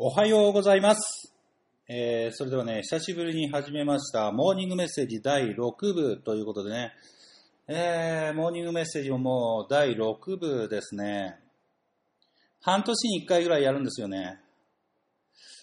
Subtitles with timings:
[0.00, 1.34] おはようございます。
[1.88, 6.92] えー、それではね、久しぶりに始めました、モーニングメッセージ第6部ということでね、
[7.66, 11.40] えー、モーニングメッセージももう第6部ですね。
[12.60, 14.38] 半年に1回ぐらいやるんですよね。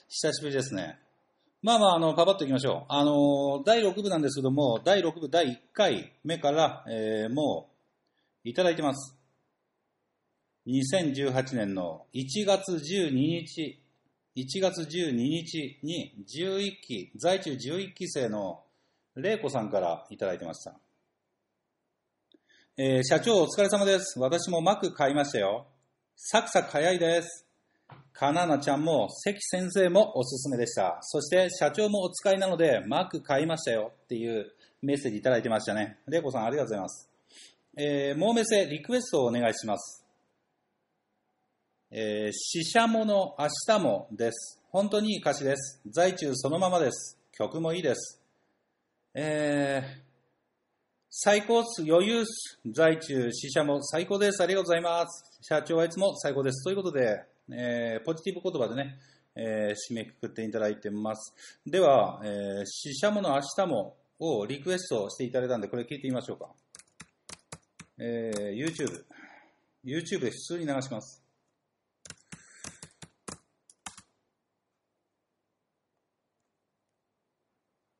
[0.09, 0.99] 久しぶりですね。
[1.61, 2.85] まあまあ、あの、パパッといきましょう。
[2.89, 7.69] あの、第6部なんですけども、第6部第1回目から、えー、も
[8.43, 9.17] う、いただいてます。
[10.67, 13.84] 2018年の1月12日、
[14.35, 18.63] 1月12日に11期、在中11期生の
[19.15, 20.75] 玲子さんからいただいてました。
[22.75, 24.19] えー社長お疲れ様です。
[24.19, 25.67] 私もマック買いましたよ。
[26.17, 27.47] サクサク早いです。
[28.11, 30.97] カナナちゃんも関先生もおすすめでした。
[31.01, 35.99] そして社長もお使いなのでマック買いましたよっていうメッセージいただいてましたね。
[36.09, 37.09] 玲子さんありがとうございます。
[37.77, 40.04] えー、もうめせリクエストをお願いします。
[41.91, 44.59] えー、死者もの明日もです。
[44.69, 45.79] 本当にいい歌詞です。
[45.89, 47.17] 在中そのままです。
[47.31, 48.21] 曲もいいです。
[49.13, 50.01] えー、
[51.09, 51.83] 最高っす。
[51.83, 52.59] 余裕っす。
[52.71, 54.43] 在中死者も最高です。
[54.43, 55.39] ありがとうございます。
[55.41, 56.63] 社長はいつも最高です。
[56.63, 58.97] ということで、えー、ポジティブ言葉でね、
[59.35, 61.33] えー、締めくくっていただいてます。
[61.65, 66.49] では、えー、死者もの明日もをリクエストしていただいたんで、これ聞いてみましょうか。
[67.99, 69.05] えー、YouTube。
[69.85, 71.24] YouTube で普通に流します。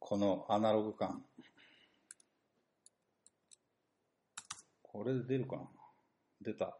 [0.07, 1.25] このアナログ感。
[4.83, 5.63] これで出るかな？
[6.41, 6.77] 出た。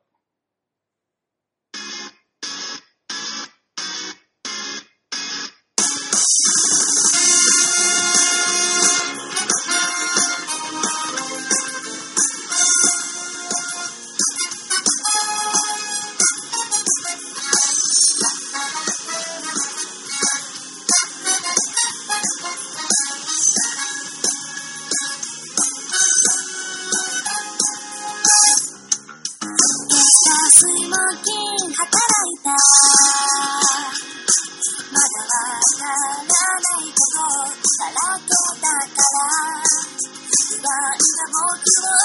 [41.66, 42.05] Thank you.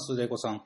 [0.00, 0.62] ます、レイコさん。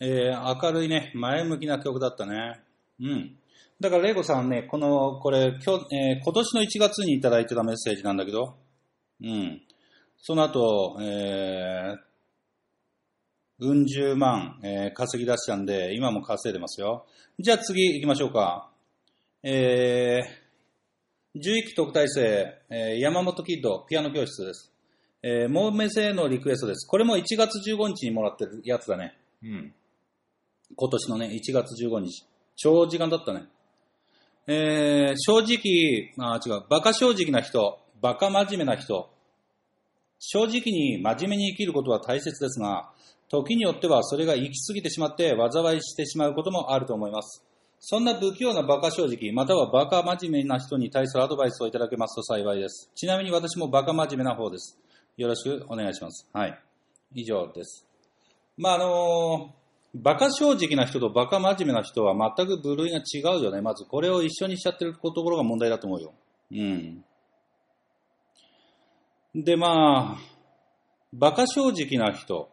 [0.00, 2.60] えー、明るいね、前向きな曲だったね。
[3.00, 3.36] うん。
[3.80, 8.56] だから、レイコさんね、この、これ、今日、えー今年の1月にいただいてたメッセージなんだけど、
[9.22, 9.62] うん。
[10.18, 17.06] その後、えー、うん十万、えー稼ぎ出したんで、今も稼いでますよ。
[17.38, 18.70] じゃあ次行きましょうか。
[19.42, 24.73] えー、11期特待生、えー山本キッド、ピアノ教室です。
[25.26, 26.86] えー、モーメセへのリクエストです。
[26.86, 29.16] これも1月15日にもらってるやつだね。
[29.42, 29.74] うん。
[30.76, 32.26] 今年のね、1月15日。
[32.56, 33.44] 超時間だったね。
[34.46, 39.08] えー、正直、あ、違う、バカ正直な人、バカ真面目な人、
[40.18, 42.90] 正直に真面目に生きることは大切ですが、
[43.30, 47.42] 時によってはそれが行き過ぎてしまって災いしてしまうこともあると思います。
[47.80, 52.90] そんな不器用なバカ正直、またはバカ真面目な人に対するアドバイスをいただけますと幸いです。
[52.94, 54.78] ちなみに私もバカ真面目な方です。
[55.16, 56.28] よろしくお願いします。
[56.32, 56.58] はい。
[57.14, 57.86] 以上です。
[58.56, 63.60] まあ、あのーバカ正直な人とバカ真面目な人は全く部類が違うよね。
[63.60, 66.12] まずこれを一緒にしちゃってるところが問題だと思うよ。
[66.50, 67.04] うん。
[69.36, 70.20] で、まあ、
[71.12, 72.50] バカ正直な人。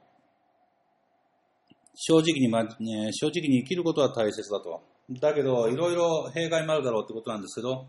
[1.96, 4.84] 正直に、まね、正直に生きることは大切だと。
[5.10, 7.88] だけど、いろいろ弊害もあるだろうってことなんですけど、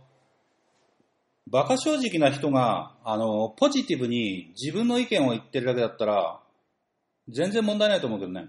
[1.48, 6.40] バカ正直な人が、あの、ポジティブに自分の意見を言ってるだけだったら、
[7.28, 8.48] 全然問題ないと思うけどね。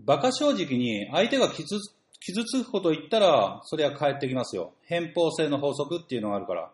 [0.00, 1.78] バカ正直に相手が傷
[2.20, 4.72] 傷つくことを言ったら、それは返ってきますよ。
[4.86, 6.70] 偏方性の法則っていうのがあるから。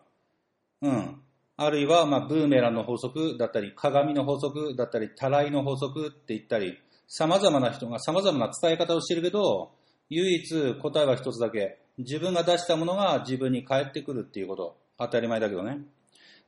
[0.81, 1.21] うん。
[1.57, 6.77] あるいは、まあ、ブーメランの法則だったり、鏡の法則だったり、たらいの法則って言ったり、
[7.07, 9.71] 様々な人が様々な伝え方をしてるけど、
[10.09, 11.77] 唯一答えは一つだけ。
[12.01, 14.77] 自分が出したものが自分に返ってくるっていうこと。
[14.97, 15.79] 当たり前だけどね。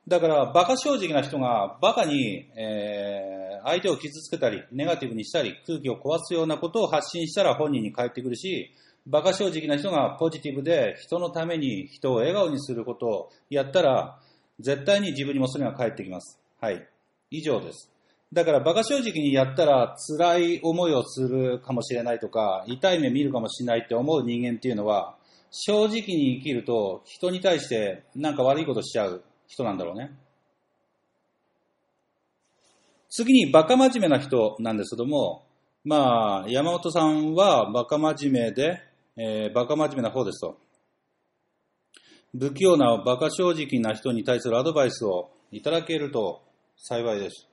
[0.08, 8.72] だから、バカ正直な人がバカに、えー相手を傷つけたり、ネガティブにしたり、空気を壊すようなことを発信したら本人に返ってくるし、
[9.08, 14.20] バカ正直な人がポジティブで人のために人を笑顔にすることをやったら、
[14.60, 16.40] 絶対に自分にもそれが返ってきます。
[16.60, 16.88] はい。
[17.32, 17.90] 以上です。
[18.32, 25.16] だから、バカ正直にやったら辛い思いをするかもしれないとか、痛い目見るかもしれないって思う人間っていうのは、
[25.56, 30.12] 正直に生きると人に対してなんか悪いことしちゃう人なんだろうね。
[33.10, 35.46] 次にバカ真面目な人なんですけども、
[35.86, 38.82] まあ、山本さんはバカ真面目で、
[39.16, 40.58] えーバカ真面目な方ですと。
[42.36, 46.42] 不器用なバカ正直な人に対するアドバイスをいただけると
[46.78, 47.48] 幸いです。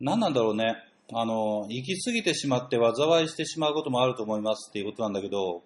[0.00, 0.76] 何なんだろうね。
[1.14, 5.62] あの、行き過ぎてしまって災いしてしまうこともあると思いますっていうことなんだけど、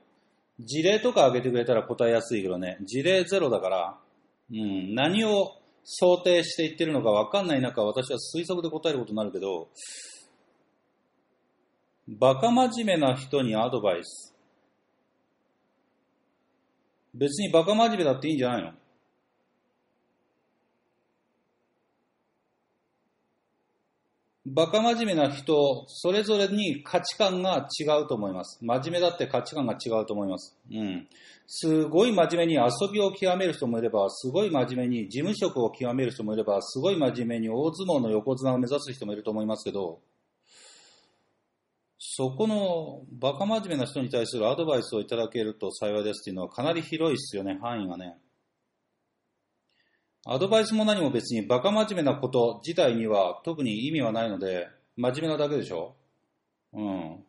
[0.60, 3.98] 事例とか挙げてくれたら答えやすいけどね、事例ゼロだから、
[4.50, 5.52] うん、何を
[5.84, 9.68] 想定していってるのか分かんない中、私は推測で答えることになるけど、
[12.08, 14.34] バカ真面目な人にアドバイス。
[17.14, 18.72] 別にバカ真面目だっていいんじゃないの？
[24.55, 28.59] バカ真面目な人、それぞれに価値観が違うと思います。
[28.62, 30.57] 真面目だって価値観が違うと思います。
[30.71, 31.09] うん。
[31.47, 40.00] すごい真面目に遊びを極める人もいれば、すごい真面目に事務職を極める人もいれば、すごい真面目に大相撲の横綱を目指す人もいると思いますけど、
[41.99, 48.17] そこのバカ真面目な人に対するアドバイスをいただけると幸いですっていうのはかなり広いですよね、範囲がね。
[50.30, 55.94] アドバイスも何も別にバカ真面目なこと自体には特に意味はないので、真面目なだけでしょ？
[56.75, 57.25] うん。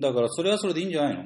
[0.00, 1.24] だからそれはそれでいいんじゃないの？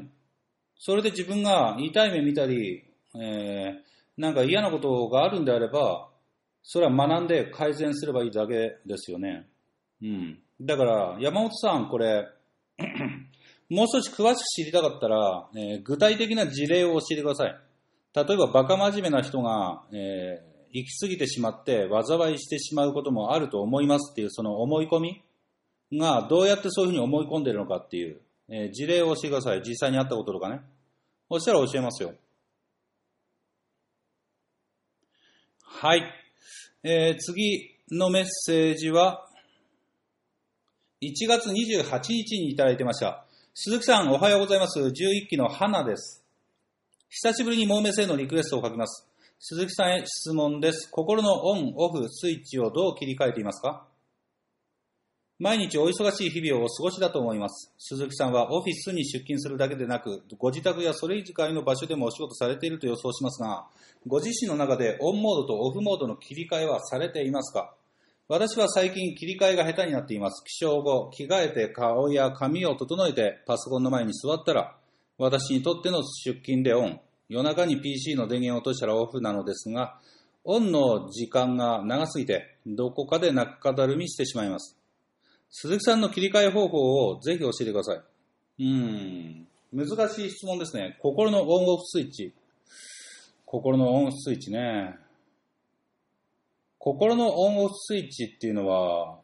[0.79, 3.75] それで自分が痛い目見たり、えー、
[4.17, 6.09] なんか嫌なことがあるんであれば、
[6.63, 9.47] それは学んで改善すればいいだけですよね。
[10.03, 10.39] うん。
[10.61, 12.27] だから、山本さん、これ、
[13.69, 17.68] もう少し詳しく知りたかったら、えー具体的な事例を教えてください。
[18.15, 25.25] 例えば、バカ真面目な人が、えー行き過ぎてしまって、災いしてしまうこともあると思いますっていう、その思い込み
[25.95, 29.63] が、どうやってそういうふうに思い込んでるのかっていう、えー事例を教えてください。
[29.63, 30.61] 実際にあったこととかね。
[31.31, 32.13] そしたら教えますよ。
[35.63, 36.03] はい。
[36.83, 39.27] えー次のメッセージは、
[41.01, 43.25] 1月28日にいただいてました。
[43.55, 44.81] 鈴木さん、おはようございます。
[44.81, 46.18] 11期の花です。
[47.11, 49.09] 久しぶりにモーメスへのリクエストを書きます。
[49.39, 50.91] 鈴木さんへ質問です。
[50.91, 53.87] 心のオン、オフ、スイッチをどう切り替えていますか？
[55.39, 57.73] 毎日お忙しい日々をお過ごしだと思います。
[57.79, 63.65] 鈴木さんはオフィスに出勤するだけでなく、ご自宅やそれ以外の場所でもお仕事されていると予想しますが、
[64.07, 67.75] ご自身の中でオンモードとオフモードの切り替えはされていますか？
[68.29, 70.45] 私は最近切り替えが下手になっています。
[70.45, 74.77] 起床後、着替えて顔や髪を整えてパソコンの前に座ったら、
[75.19, 77.01] 私にとっての出勤でオン。
[77.29, 79.99] 夜中に PC の電源を落としたらオフなのですが、
[80.45, 84.79] オンの時間が長すぎて、どこかで中だるみしてしまいます。
[85.51, 87.97] 鈴木さんの切り替え方法をぜひ教えてください。
[87.97, 90.97] うーん、難しい質問ですね。
[91.01, 92.33] 心のオンオフスイッチ。
[93.45, 94.97] 心のオンオフスイッチね。
[96.79, 99.19] 心のオンオフスイッチっていうのは、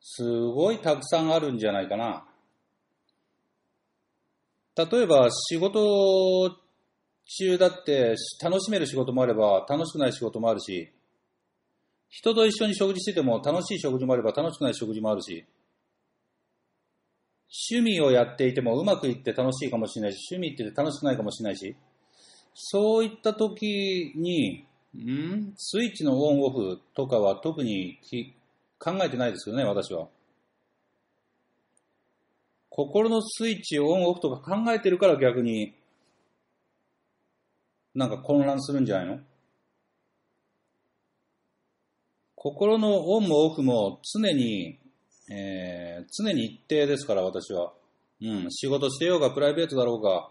[0.00, 2.26] すごいたくさんあるんじゃないかな。
[4.76, 6.56] 例えば仕事
[7.24, 10.90] 中だって楽しめる仕事もあれば楽しくない仕事もあるし、
[12.08, 15.44] 人と一緒に食事してても楽しい食事もあれば楽しくない食事もあるし、
[17.70, 21.76] 趣味をやっていてもうまくいって楽しいかもしれないし、趣味って楽しくないかもしれないし、
[22.54, 25.52] そういった時に、ん？
[25.56, 27.98] スイッチのオンオフとかは特に
[28.78, 30.08] 考えてないですよね、私は。
[32.74, 35.74] 心のスイッチをオンオフとか考えてるから逆に
[37.94, 39.18] なんか混乱するんじゃないの？
[42.34, 44.78] 心のオンもオフも常に、
[45.30, 47.74] えー、常に一定ですから私は。
[48.22, 50.30] うん、仕事してようがプライベートだろうが、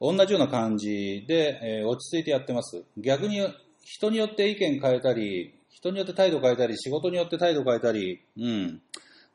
[0.00, 2.82] 同じような感じで、えー、落ち着いてやってます。
[2.98, 3.40] 逆に
[3.84, 8.82] 人によって意見変えたり、人によって態度変えたり、仕事によって態度変えたり、うん。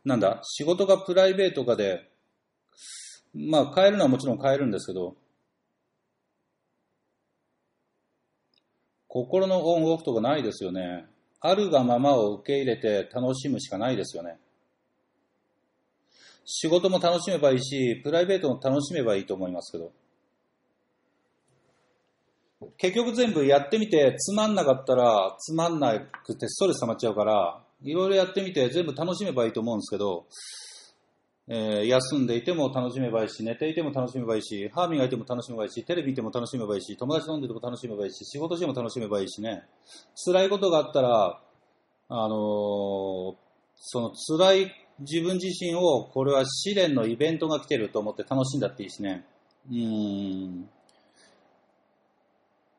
[0.03, 2.09] なんだ、仕事がプライベートかで、
[3.33, 5.15] まあ変えるのはもちろん変えるんですけど、
[9.07, 11.05] 心のオンオフとかないですよね。
[11.41, 14.37] あるがままを受け入れて楽しむしかないですよね。
[16.45, 19.91] 仕事も楽しめばいいし、プライベートも楽しめばいいと思いますけど。
[22.77, 30.25] 結局全部やってみてつまんなかったらつまんなくてストレス溜まっちゃうから、いろいろやってみて全部楽しめばいいと思うんですけど、
[31.47, 39.63] えー、休んでいても楽しめばいいし、寝ていても楽しめばいいし、歯磨いても楽しめばいいし、テレビ見ても楽しめばいいし、友達飲んでても楽しめばいいし、仕事しても楽しめばいいしね。
[40.25, 41.41] 辛いことがあったら、
[42.09, 43.35] あのー、
[43.75, 49.25] その辛い自分自身を、これは試練のイベントが来てると思って楽しんだっていいしね。
[49.69, 50.69] うん。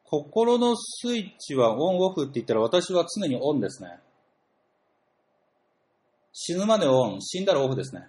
[0.05, 3.99] 心のスイッチはオンオフって言ったら私は常にオンですね。
[6.33, 8.09] 死ぬまでオン、死んだらオフですね。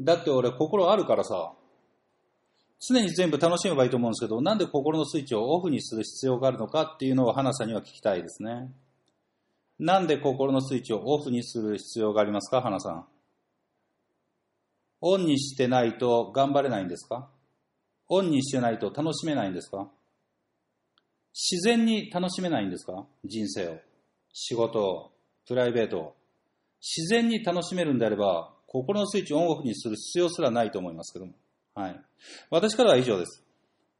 [0.00, 1.52] だって俺心あるからさ、
[2.80, 8.72] 常に全部楽しめばいいと思うんですけど、なんで心のスイッチをオフにする必要があるのかっていうのを花さんには聞きたいですね。
[9.78, 13.06] なんで心のスイッチをオフにする必要がありますか、花さん。
[15.00, 17.28] オンにしてないと頑張れないんですか？
[18.08, 19.88] オンにしてないと楽しめないんですか？
[21.32, 23.04] 自然に楽しめないんですか？
[23.24, 23.76] 人生を。
[24.32, 25.12] 仕事を。
[25.46, 26.16] プライベートを。
[26.82, 31.32] 自然に楽しめるんであれば、心のスイッチをオンオフにする必要すらないと思いますけども。
[31.74, 32.00] はい。
[32.50, 33.44] 私からは以上です。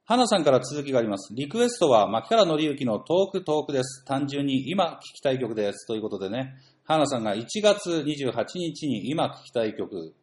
[0.05, 1.33] 花さんから続きがあります。
[1.33, 4.05] リクエストは、牧原紀之のトークトークです。
[4.05, 5.87] 単純に今聴きたい曲です。
[5.87, 10.15] ということでね、花さんが1月28日に今聴きたい曲、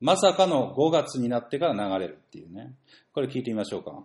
[0.00, 2.74] まさかの5月になってから流れるっていうね。
[3.12, 4.04] これ聞いてみましょうか。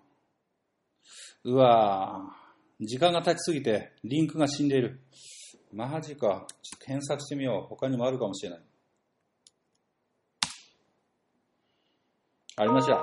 [1.44, 5.00] うわぁ、時間が経ちすぎて、リンクが死んでいる。
[5.72, 6.48] マジか。
[6.64, 7.68] ちょっと検索してみよう。
[7.70, 8.60] 他にもあるかもしれない。
[12.58, 12.94] ありました。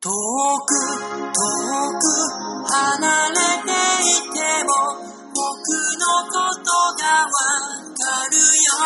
[0.00, 0.14] 遠く
[0.86, 1.42] 遠
[1.98, 2.06] く
[2.70, 3.74] 離れて
[4.06, 4.70] いても
[5.34, 5.42] 僕
[5.98, 7.28] のことがわ
[7.92, 8.78] かるよ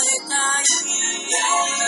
[0.00, 1.85] えたい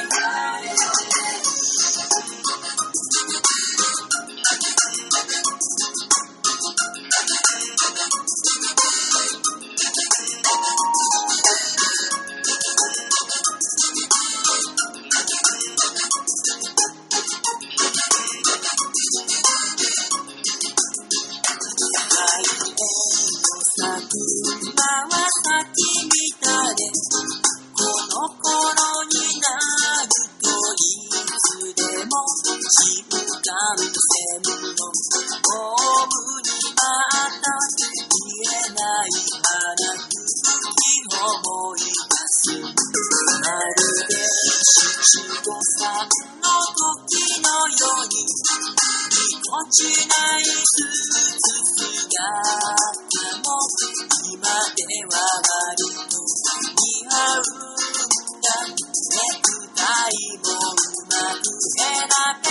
[61.96, 62.47] when I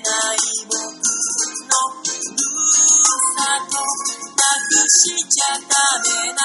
[0.00, 2.52] ない僕のふる
[3.36, 3.76] さと。
[4.32, 5.66] なくしちゃダ
[6.02, 6.40] メな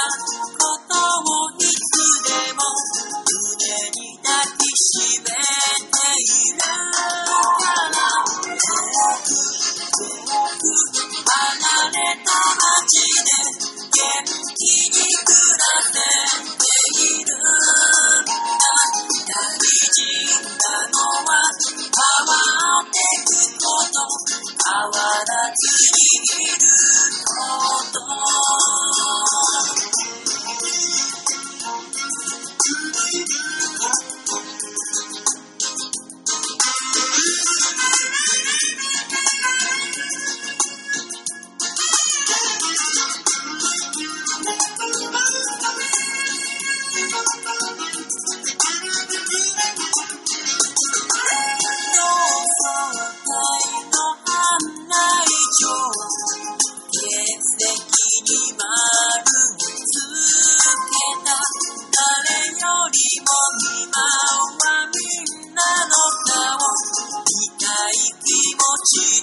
[68.84, 69.17] 気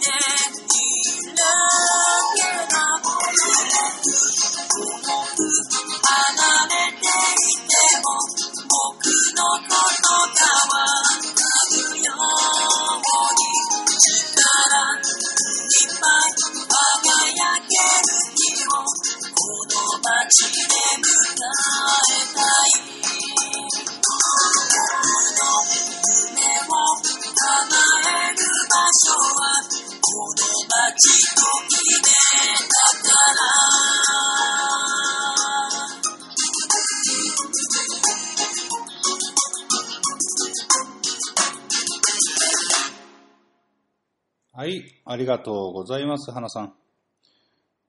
[45.14, 46.74] ありがとうございます、花さん。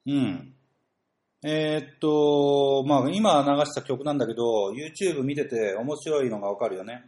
[0.05, 0.53] うん。
[1.43, 7.03] えーっと、まあ、今流した曲なんだけど、YouTube 見てて面白いのがわかるよね。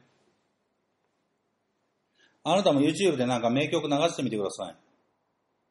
[2.43, 4.75] あなたも YouTube でなんか名曲流してみてください。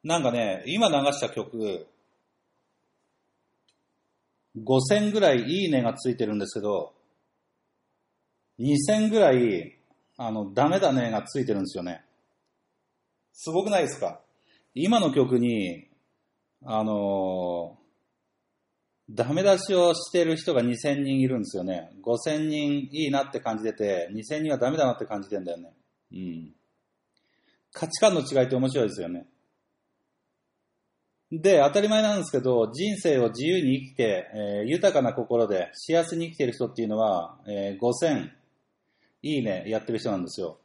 [0.06, 1.88] なんかね、今流した曲、
[4.56, 6.92] 5000ぐらいいいねがついてるんですけど、
[8.60, 9.76] 2000ぐらい、
[10.16, 12.04] あの、ダメだねがついてるんですよね。
[13.32, 14.20] すごくないですか？
[14.78, 15.88] 今の曲に、
[16.64, 17.86] あのー
[19.08, 21.92] ダメ出しをしてる人が2000人いるんですよね。
[22.04, 25.72] 5000人いいなって感じてて、2000人はダメだなって感じてんだよね。
[26.12, 26.52] うん。
[27.72, 29.28] 価値観の違いって面白いですよね。
[31.30, 38.28] で、当たり前なんですけど、人生を自由に生きて、えー豊かな心で幸せに生きてる人っていうのは、えー5000
[39.22, 40.58] いいねやってる人なんですよ。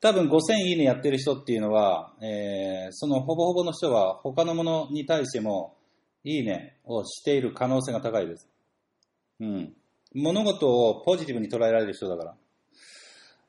[0.00, 5.74] 多分5000いいねやってる人っていうのは、えーそのほぼほぼの人は他のものに対しても
[6.22, 8.48] いいねをしている可能性が高いです。
[9.40, 9.72] うん。
[10.14, 12.34] 物事をポジティブに捉えられる人だから。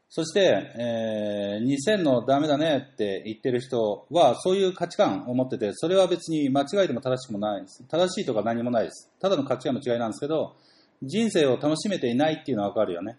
[0.10, 7.84] そして、えー2000のダメだねって言ってる人はそういう価値観を持ってて、それは別に間違いでも正しくもないです。
[7.88, 9.12] 正しいとか何もないです。
[9.20, 10.56] ただの価値観の違いなんですけど、
[11.04, 13.18] 人生を楽しめていないっていうのはわかるよね。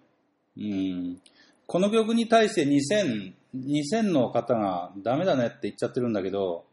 [0.57, 1.21] うん。
[1.69, 6.65] この曲に対して2000、2000の方がダメだねって言っちゃってるんだけど、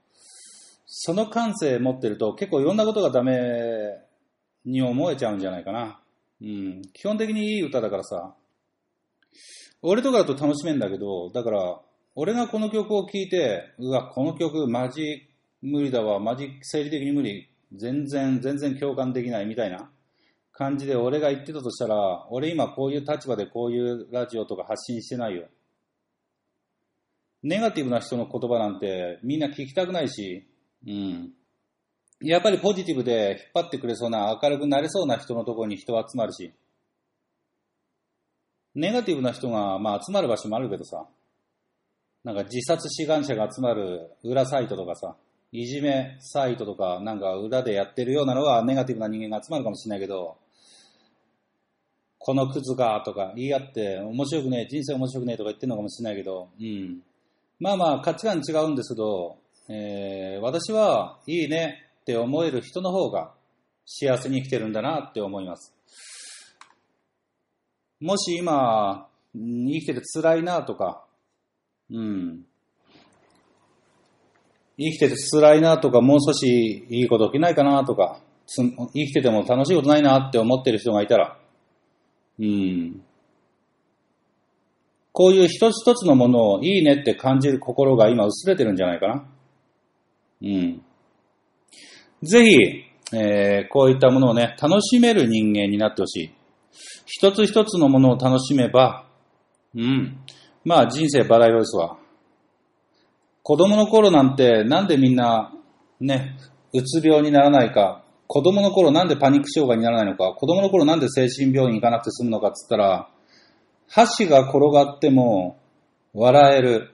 [0.86, 3.36] その感性持ってると結構いろんなことがダメ
[4.64, 6.00] に思えちゃうんじゃないかな。
[6.42, 6.82] うん。
[6.94, 8.36] 基本的にいい歌だからさ。
[9.82, 11.78] 俺とかだと楽しめんだけど、だから、
[12.16, 15.28] 俺がこの曲を聴いて、うわ、この曲マジ
[15.62, 19.90] 無理だわ、マジ生理的に無理、全然、全然共感できないみたいな
[20.58, 25.48] 感じで俺が言ってたとしたら、俺今こういう立場でこういうラジオとか発信してないよ。
[27.44, 30.48] ネガティブな人の言葉なんてみんな聞きたくないし、
[30.88, 31.34] うん。
[32.22, 36.54] やっぱりポジティブで引っ張ってくれそうな明るくなれそうな人のところに人は集まるし、
[38.74, 41.06] ネガティブな人が、まあ、集まる場所もあるけどさ、
[42.24, 45.16] なんか自殺志願者が集まる裏サイトとかさ、
[45.52, 50.38] いじめサイトとか、なんか裏でやってるようなのはネガティブな人間が集まるかもしれないけど、
[52.26, 57.02] このクズかとか言い合って、面白くねえ、人生面白くねえとか言ってるのかもしれないけど、うん。
[57.60, 59.38] まあまあ価値観違うんですけど、
[59.70, 63.32] えー、私はいいねって思える人の方が
[63.86, 65.72] 幸せに生きてるんだなって思います。
[68.02, 71.06] もし今、生きてて辛いなとか、
[71.92, 72.44] うん。
[74.80, 81.38] 生きてて辛いなとか、もう少しいいこと起きないかなとか、生きてても楽しいことないなって思ってる人がいたら、
[82.40, 83.02] うん。
[85.12, 89.26] こういう一つ一つのものをいいねって感じる心が今薄れてるんじゃないかな。
[90.42, 90.82] うん。
[92.22, 96.34] ぜひ、えーこういったものをね、楽しめる人間になってほしい。
[97.06, 99.06] 一つ一つのものを楽しめば、
[99.76, 100.18] うん。
[100.64, 101.98] まあ人生バラ色ですわ。
[103.44, 105.54] 子供の頃なんてなんでみんな
[106.00, 106.36] ね、
[106.74, 113.10] うつ病にならないか、子供の頃なんでパニック障害にならないのか、子供の頃なんで精神病院行かなくて済むのかっつったら、
[113.88, 115.58] 箸が転がっても
[116.14, 116.92] 笑える。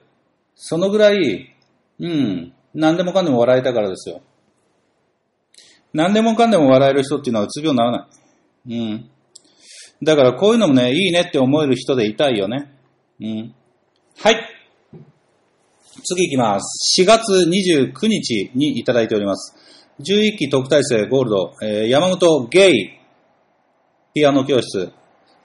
[0.54, 1.56] そのぐらい、
[1.98, 4.20] うん、何でもかんでも笑えたからですよ。
[5.94, 8.08] 何でもかんでも笑える人っていうのはうつ病にならな
[8.68, 8.74] い。
[8.74, 9.10] うん。
[10.02, 12.72] だからこういうのもね、いいねって思える人でいたいよね。
[13.20, 13.54] うん。
[14.18, 14.36] はい。
[16.04, 17.00] 次行きます。
[17.00, 19.56] 4月29日にいただいております。
[20.00, 22.98] 11期特待生ゴールド、えー山本ゲイ
[24.14, 24.92] ピアノ教室。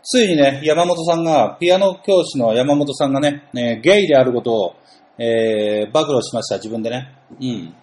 [0.04, 4.76] ついにね、山本さんが、ピアノ教師の山本さんがね、えーゲイであることを、
[5.18, 7.14] えー暴露しました、自分でね。
[7.42, 7.76] うん。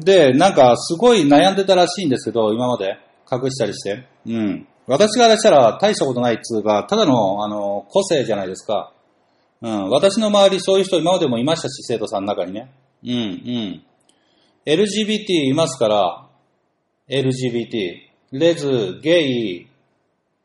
[0.00, 2.98] で、なんか、すごい悩んでたらしいんですけど、今まで。
[3.30, 4.04] 隠したりして。
[4.26, 4.66] うん。
[4.86, 8.92] 私からしたら大したことないっつうか、ただの、あの、個性じゃないですか。
[9.60, 9.90] うん。
[9.90, 12.70] 私の周りそういう人今までもいましたし、生徒さんの中にね。
[13.04, 13.82] うん、うん。
[14.66, 16.26] LGBT いますから、
[17.08, 18.08] LGBT。
[18.32, 19.68] レズ、ゲイ、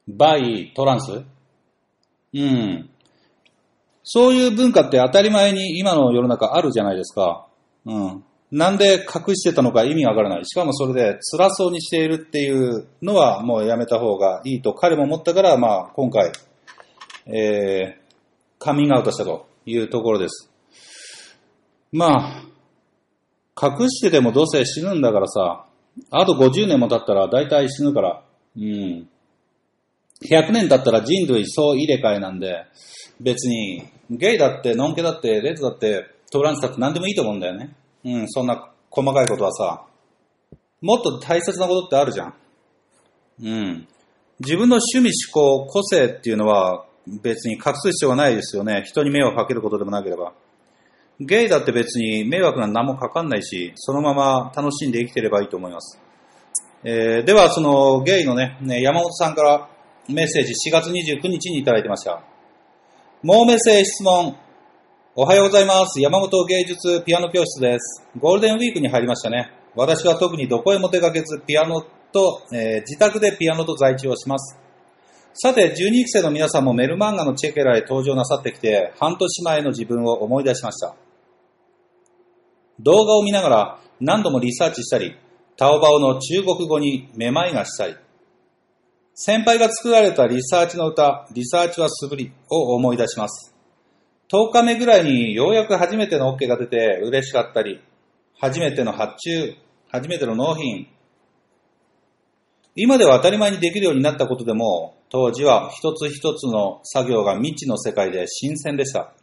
[0.08, 1.24] バイ、トランス
[2.34, 2.90] うん。
[4.04, 7.48] そういう文化って当たり前に今の世の中あるじゃないですか。
[7.86, 8.24] うん。
[8.52, 10.46] なんで隠してたのか意味わからない。
[10.46, 16.32] しかもそれで辛そうにしているっていうのはもうやめた方がいいと彼も思ったから、まあ今回、
[17.26, 20.53] えー、カミングアウトしたというところです。
[21.94, 22.42] ま
[23.56, 25.66] あ、隠しててもどうせ死ぬんだからさ、
[26.10, 28.24] あと50年も経ったら大体死ぬから、
[28.58, 29.08] うん。
[30.28, 32.66] 100年経ったら人類総入れ替えなんで、
[33.22, 37.76] 別に、ゲイだって、ノンケだって、レッドだって、トランスだって何でもいいと思うんだよね。
[38.04, 39.86] うん、そんな細かいことはさ、
[40.82, 42.34] もっと大切なことってあるじゃん。
[43.44, 43.88] うん。
[44.40, 46.86] 自分の趣味思考、個性っていうのは
[47.22, 48.84] 別に隠す必要はないですよね。
[48.86, 50.34] 人に迷惑かけることでもなければ。
[51.26, 56.00] ゲイだって別に迷惑なん何もかかんないし、そのまま楽しんで生きてればいいと思います。
[56.84, 59.70] えーでは、そのゲイのね、山本さんから
[60.10, 62.22] メッセージ4月29日にいただいてました。
[63.22, 64.36] もうメッセージ質問。
[65.16, 66.02] おはようございます。
[66.02, 68.04] 山本芸術ピアノ教室です。
[68.20, 69.52] ゴールデンウィークに入りましたね。
[69.76, 74.60] 私は特にどこへも出かけず、ピアノと、えー自宅でピアノと在中をします。
[75.36, 80.96] さて、12期生の皆さんもメルマンガのチェケラへ登場なさってきて、半年前の自分を思い出しました。
[82.80, 85.16] 動画を見ながら何度もリサーチしたり、
[85.58, 87.96] タオバオの中国語にめまいがしたり、
[89.14, 93.56] 先輩が作られたリサーチの歌、リサーチは素振りを思い出します。
[94.32, 97.80] 10日目ぐらいにようやく初めての OK が出て嬉しかったり、
[98.40, 99.56] 初めての発注、
[99.92, 100.88] 初めての納品、
[102.76, 109.14] 今では当たり前にできるようになったことでも、当時は一つ一つの作業が未知の世界で新鮮でした。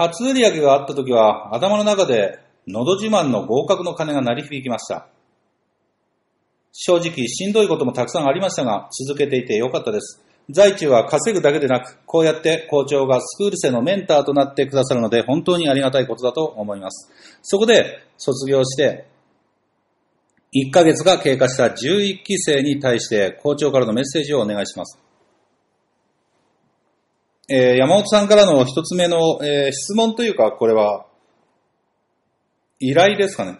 [0.00, 5.08] 初売り上げがあった時は頭の中でのど自慢の合格の鐘が鳴り響きました。
[6.72, 10.24] 正直しんどいこともたくさんありましたが、続けていてよかったです。
[10.48, 17.12] 在中は稼ぐだけでなく、こうやって校長がスクール生のメンターとなってくださるので、本当にありがたいことだと思います。
[17.42, 19.06] そこで、卒業して、
[20.54, 24.98] 1ヶ月が経過した11期生に対して、校長からのメッセージをお願いします。
[27.52, 31.06] えー山本さんからの一つ目の、えー質問というか、これは、
[32.78, 33.58] 依頼ですかね。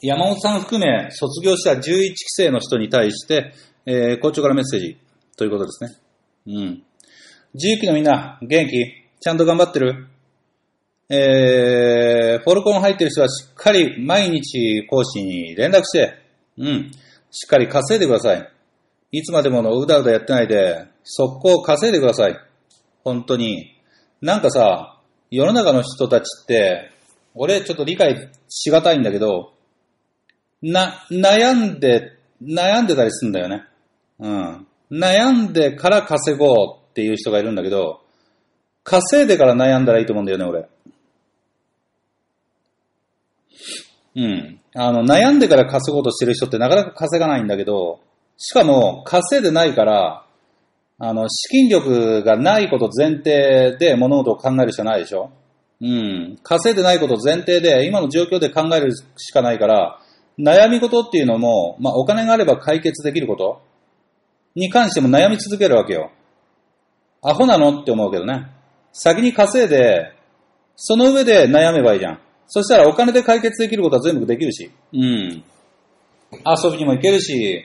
[0.00, 3.52] 山本さん含め卒業した11期生の人に対して、
[3.84, 4.96] えー校長からメッセージ
[5.36, 5.90] ということですね。
[6.46, 6.82] うん。
[7.56, 8.72] 11期のみんな、元気？
[9.20, 10.06] ちゃんと頑張ってる？
[11.10, 16.18] えー、フォルコン入ってる人はしっかり毎日講師に連絡して、
[16.56, 16.90] うん、
[17.30, 18.50] しっかり稼いでください。
[19.12, 22.36] いつまでものうだうだやってないで、速攻稼いでください。
[23.04, 23.76] 本当に。
[24.20, 24.98] なんかさ、
[25.30, 26.90] 世の中の人たちって、
[27.34, 29.52] 俺ちょっと理解しがたいんだけど、
[30.62, 33.64] な、悩んで、悩んでたりするんだよね。
[34.18, 34.66] うん。
[34.90, 38.00] 悩んでから稼ごうっていう人がいるんだけど、
[38.82, 40.68] 稼いでから悩んだらいいと思うんだよね、俺。
[44.16, 44.60] うん。
[44.74, 48.00] あの、悩んでから稼ごうとしてる人ってなかなか稼がないんだけど、
[48.36, 50.23] しかも稼いでないから、
[50.98, 55.30] あの、資金力がないこと前提で物事を考えるしかないでしょ？
[55.80, 56.38] うん。
[56.42, 59.98] 稼いでないこと前提で、今の状況で考えるしかないから、
[60.38, 63.60] 悩み事っていうのも、まあ、お金があれば解決できること？
[64.54, 66.12] に関しても悩み続けるわけよ。
[67.22, 67.82] アホなの？
[67.82, 68.46] って思うけどね。
[68.92, 70.12] 先に稼いで、
[70.76, 72.20] その上で悩めばいいじゃん。
[72.46, 74.70] そしたらお金で解決できることは全部できるし。
[74.92, 75.42] うん。
[76.32, 77.64] 遊びにも行けるし、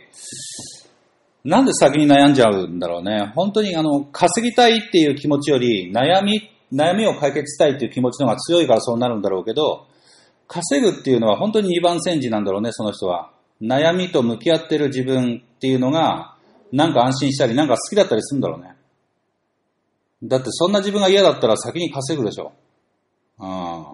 [1.44, 3.32] なんで先に悩んじゃうんだろうね。
[3.36, 9.88] 本当にあの、稼ぎたいっていう気持ちより、悩み、悩みを解決したいっていう気持ちの方が強いからそうなるんだろうけど、
[10.48, 13.32] 稼ぐっていうのは本当に二番煎じなんだろうね、その人は。
[13.62, 16.36] 悩みと向き合ってる自分っていうのが、
[16.72, 18.76] なんか安心したり、なんか好きだったりするんだろうね。
[20.24, 22.52] だってそんな自分が嫌だったら先に稼ぐでしょ。
[23.40, 23.86] うん。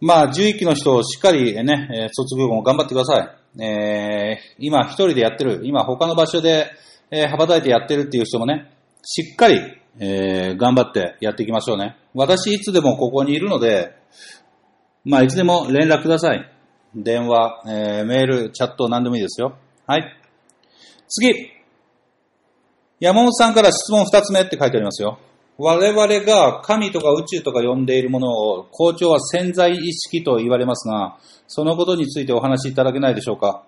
[0.00, 3.22] まあ、11期の人をしっかりね、卒業後も頑張ってくださ
[3.58, 3.62] い。
[3.62, 6.70] えー今一人でやってる、今他の場所で、
[7.10, 8.70] えー羽ばたいてやってるっていう人もね、
[9.02, 9.60] しっかり、
[9.98, 11.96] えー頑張ってやっていきましょうね。
[12.14, 13.96] 私いつでもここにいるので、
[15.04, 16.50] まあ、いつでも連絡ください。
[16.94, 19.56] 電話、えーメール、チャット、何でもいいですよ。
[19.86, 20.04] はい。
[21.08, 21.50] 次。
[22.98, 25.18] 山本さんから質問二つ目って書いてありますよ。
[25.58, 33.64] 我々が神とか宇宙とか呼んでいるものを校長は潜在意識と言われますが、そのことについてお話しいただけないでしょうか？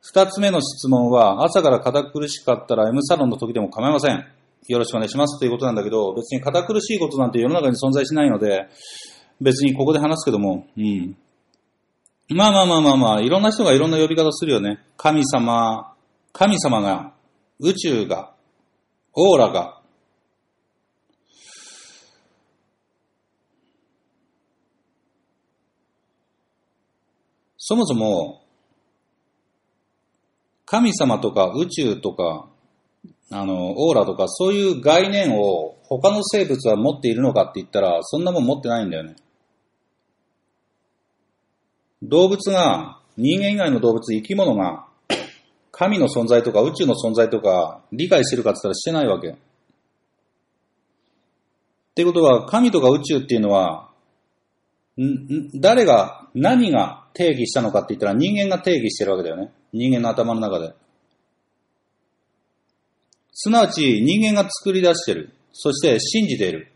[0.00, 4.24] 二つ目の質問は、朝から堅苦しかったら M サロンの時でも構いません。
[4.68, 8.68] よろしくお願いしますということなんだけど、別に堅苦しいことなんて世の中に存在しないので、
[9.40, 11.16] 別にここで話すけども、うん。
[12.28, 14.78] まあまあまあまあまあ、いろんな人がいろんな呼び方するよね。
[14.96, 15.92] 神様、
[16.32, 17.12] 神様が、
[17.60, 18.32] 宇宙が、
[19.14, 19.81] オーラが、
[27.64, 28.42] そもそも、
[30.64, 32.48] 神様とか宇宙とか、
[33.30, 39.14] あの、オーラとか、そういう概念を他の生物は持っているのかって言ったら、そんなもん持ってないんだよね。
[42.02, 44.88] 動物が、人間以外の動物、生き物が、
[45.70, 49.30] 神の存在とか宇宙の存在とか理解してるかって言ったらしてないわけ。
[49.30, 49.36] っ
[51.94, 53.91] てことは、神とか宇宙っていうのは、
[55.54, 59.50] 誰が、何が定義したのかって言ったら人間が定義してるわけだよね。
[59.72, 60.74] 人間の頭の中で。
[63.32, 65.32] すなわち人間が作り出してる。
[65.52, 66.68] そして信じている。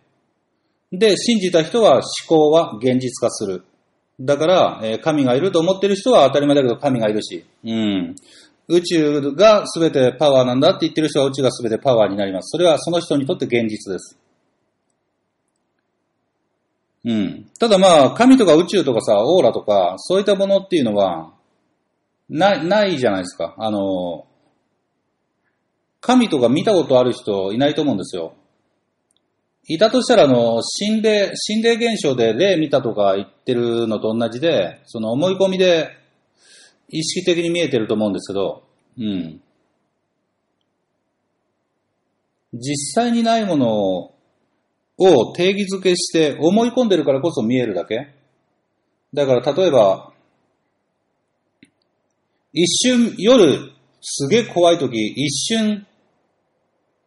[0.92, 3.64] で、信じた人は思考は現実化する。
[4.18, 7.44] だから、えー神がいると思ってる人は当たり前だけど神がいるし。
[7.64, 8.14] うん。
[8.68, 12.50] 宇宙が全てパワーなんだって言ってる人は宇宙が全てパワーになります。
[12.50, 14.18] それはその人にとって現実です。
[17.07, 17.51] うん。
[17.61, 21.33] ただまあ、神とか宇宙とかさ、オーラとか、そういったものっていうのは、
[22.29, 23.55] ない、ないじゃないですか。
[23.59, 24.27] あの、
[26.01, 28.35] 神とか見たことある人いないと思うんですよ。
[29.69, 35.90] いたとしたら、あの、心霊、心霊現象で霊見たとか言ってるのと同じで、その思い込みで
[36.88, 38.64] 意識的に見えてると思うんですけど、
[38.99, 39.40] うん。
[42.53, 44.15] 実際にないものを
[44.98, 48.14] を定義づけして思い込んでるからこそ見えるだけ
[49.12, 50.12] だから例えば、
[52.52, 55.87] 一瞬夜すげえ怖い時、一瞬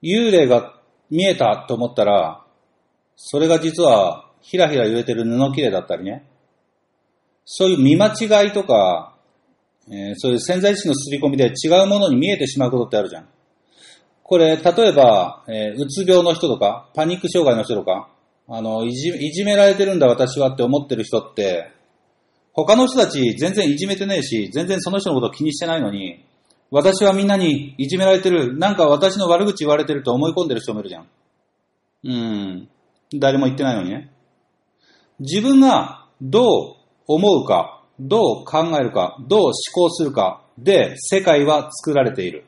[0.03, 0.75] 幽霊が
[1.09, 2.45] 見えたと思ったら、
[3.15, 6.25] それが実はひらひら揺れてる布切れだったりね。
[7.45, 9.15] そういう見間違いとか、
[9.87, 13.27] えーそういう潜在意識の刷り込みで違うものに見えてしまうことってあるじゃん。
[14.29, 18.09] これ、例えば、えーうつ病の人とか、パニック障害の人とか、
[18.47, 21.71] あの、いじ、いじめられてるんだ私はって思ってる人って、
[22.53, 26.23] 他の人たち全然いじめてねえし、全然その人のこと気にしてないのに、
[26.69, 31.07] 私はみんなにいじめられてる、なんか私の悪口言われてると思い込んでる人もいるじゃん。
[32.03, 32.69] うん。
[33.15, 34.11] 誰も言ってないのにね。
[35.19, 36.75] 自分がどう
[37.07, 42.45] 思うかどう考えるか、どう思考するかで世界は作られている。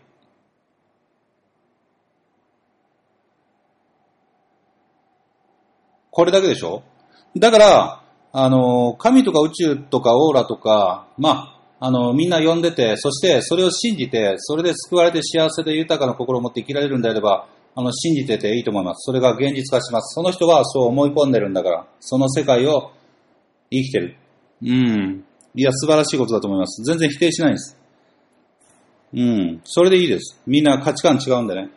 [6.12, 6.84] これだけでしょ？
[7.38, 19.06] だから、あの、神とか宇宙とかオーラとか、まあ、あの、みんな呼んでて、そしてそれを信じて、それで救われて幸せで豊かな心を持って生きられるんであれば、あの、信じてていいと思います。
[19.06, 20.14] それが現実化します。
[20.14, 22.92] その人はそう思い込んでるんだから、その世界を
[23.72, 24.18] 生きてる。
[24.62, 25.24] うん。
[25.56, 26.84] いや、素晴らしいことだと思います。
[26.84, 27.78] 全然否定しないんです。
[29.14, 29.62] うん。
[29.64, 30.40] それでいいです。
[30.46, 31.70] みんな価値観違うんでね。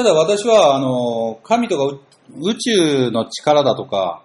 [0.00, 1.98] ただ私は、あの、神とか
[2.40, 4.22] 宇宙の力だとか、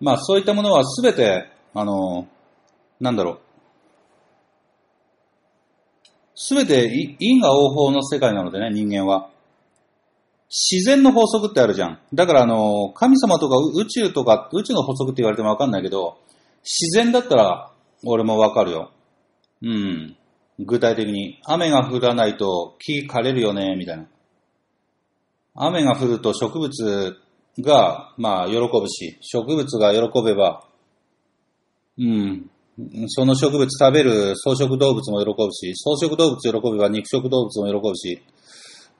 [0.00, 2.26] まあそういったものはすべて、あの、
[3.00, 3.40] なんだろう。
[6.34, 9.28] すべて因果応報の世界なのでね、人間は。
[10.48, 11.98] 自然の法則ってあるじゃん。
[12.14, 16.16] だからあの、神様とか宇宙とか、宇宙の法則って言われてもわかんないけど、
[16.62, 17.70] 自然だったら
[18.06, 18.90] 俺もわかるよ。
[19.60, 20.16] うん。
[20.60, 21.38] 具体的に。
[21.44, 24.06] 雨が降らないと木枯れるよね、みたいな。
[25.62, 27.16] 雨が降ると植物
[27.58, 30.64] が、まあ、喜ぶし、植物が喜べば、
[31.98, 32.50] うん、
[33.08, 38.22] その植物食べる草食動物も喜ぶし、草食動物喜べば肉食動物も喜ぶし、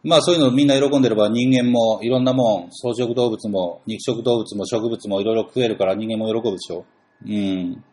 [0.02, 6.84] まあそういうのみんな喜んでれば人間もいろんなもん、草食動物も肉食動物も植物もいろいろ食えるから人間も喜ぶでしょ。
[7.24, 7.84] うん。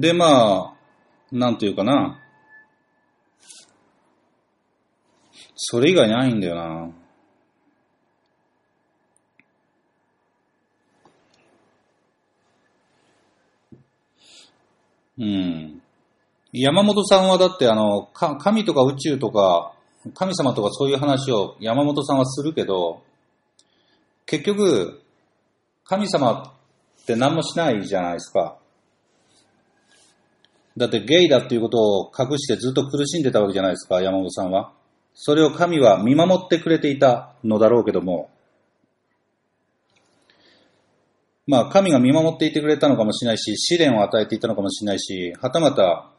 [0.00, 0.74] でまあ、
[1.30, 2.20] なんていうかな。
[5.56, 6.90] それ以外ないんだよな。
[15.18, 15.82] うん。
[16.52, 19.72] 山本さんはだってあの、か神とか宇宙とか、
[20.14, 23.02] 神様とかそういう話を山本さんはするけど、
[24.26, 25.02] 結局、
[25.84, 26.54] 神様
[27.02, 28.56] って何もしないじゃないですか。
[30.76, 34.72] だってゲイだっていうことを隠してずっと苦しんでたわけじゃないですか、山本さんは。
[35.14, 38.30] それを神は見守ってくれていたのだろうけども、
[41.46, 46.10] まあ神が見守っていてくれたのかもしれないし、試練を与えていたのかもしれないし、はたまた、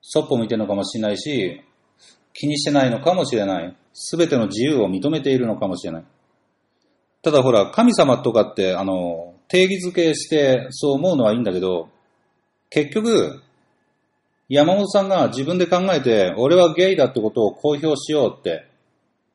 [0.00, 1.60] そっぽ向いてるのかもしれないし、
[2.32, 3.76] 気にしてないのかもしれない。
[3.92, 6.04] すべての自由を認めているのかもしれない。
[7.22, 11.88] ただほら、神様とかって、あの、定義づけしてそう思うのはいいんだけど、
[12.70, 13.42] 結局、
[14.48, 18.66] 山本さんが自分で考えて、俺はゲイだってことを公表しようって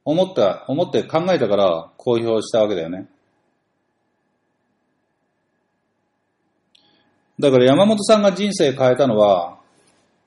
[0.05, 3.07] 思った、思って考えたから公表したわけだよね。
[7.39, 9.59] だから山本さんが人生変えたのは、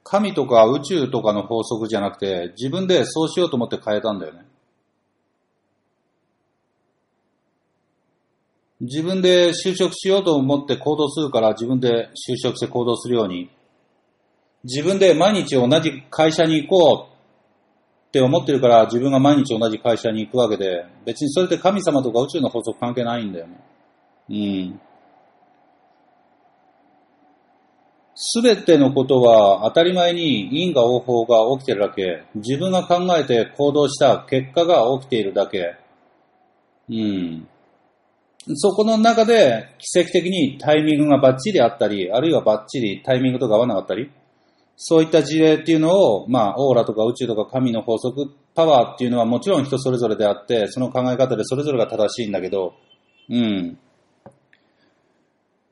[0.05, 4.45] 神とか宇宙とかの法則じゃなくて、自分でそうしようと思って変えたんだよね。
[8.81, 13.51] 自分で就職しようと思って行動するから自分で就職して行動するように、
[14.67, 17.13] 自分で毎日同じ会社に行こう
[18.09, 23.61] って思ってるから自分が毎日同じ会社に行くわけで、別にそれって神様とか宇宙の法則関係ないんだよね。
[24.29, 24.81] うん。
[28.17, 35.77] すべてのことは当たり前に因果応報が起きてるだけ、自分が考えて行動した結果が起きているだけ。
[36.89, 37.47] うん。
[38.55, 44.11] そこの中で奇跡的にタイミングがバッチリあったり、あるいはバッチリタイミングとか合わなかったり、
[44.77, 52.75] そういった事例っていうのを、まあ、オーラとか宇宙とか神の法則、パワーっていうのはもちろん人それぞれであって、その考え方でそれぞれが正しいんだけど、
[53.31, 53.79] うん。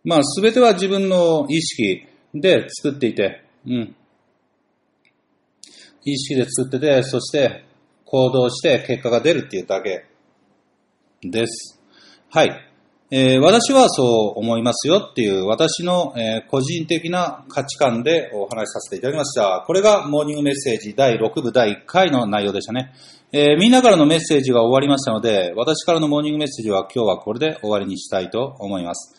[0.04, 3.96] まあ、すべては自分の意識で作っていて、うん。
[6.04, 7.64] 意識で作ってて、そして
[8.04, 10.06] 行動して結果が出るっていうだけ
[11.22, 11.80] です。
[12.30, 12.73] はい。
[13.16, 19.62] えー私はそう思いますよっていう私の、えー個人的な価値観でお話しさせていただきました。
[19.64, 22.92] これがモーニングメッセージ第6部第1回の内容でしたね。
[23.30, 29.14] えーみんなからのメッセージが終わりましたので、私からのモーニングメッセージは今日はこれで終わりにしたいと思います。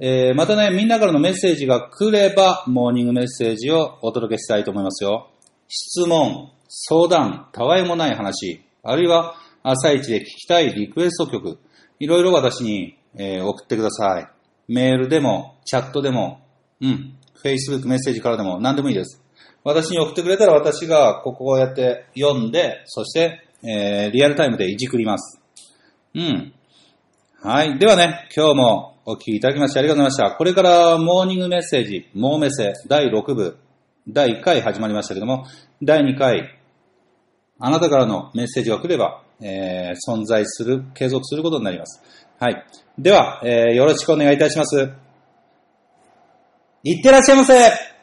[0.00, 5.28] えまたね、みんなからのメッセージが来れば、モーニングメッセージをお届けしたいと思いますよ。
[5.68, 11.58] 質問、相談、たわいもない話、あるいは朝一で聞きたいリクエスト曲、
[11.98, 14.26] いろいろ私に、えー送ってください。
[14.68, 16.40] メールでも、チャットでも、
[16.80, 19.22] うん、Facebook メッセージからでも何でもいいです。
[19.62, 25.40] 私に送ってくれたら私がここをやって読んで、そして、えーリアルタイムでいじくります。
[26.14, 26.52] うん。
[27.42, 27.78] はい。
[27.78, 30.36] ではね、今日もお聞きいただきましてありがとうございました。
[30.36, 33.58] これからモーニングメッセージ、モーメセ第6部、
[34.08, 35.44] 第1回始まりましたけども、
[35.82, 36.58] 第2回、
[37.58, 42.02] あなたからのメッセージが来れば、えー存在する、継続することになります。
[42.44, 42.66] はい。
[42.98, 44.90] では、えーよろしくお願いいたします。
[46.82, 47.93] いってらっしゃいませ